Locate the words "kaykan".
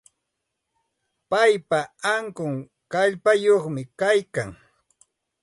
3.99-4.49